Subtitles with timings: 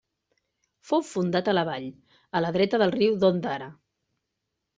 [0.91, 1.85] Fou fundat a la vall,
[2.37, 3.71] a la dreta del riu d'Ondara.